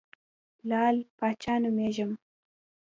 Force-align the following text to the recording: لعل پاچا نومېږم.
لعل 0.69 0.97
پاچا 1.17 1.53
نومېږم. 1.63 2.11